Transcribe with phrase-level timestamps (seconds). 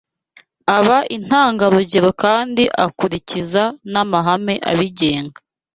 [0.77, 5.37] aba intangarugero kandi akurikiza n’amahame abigenga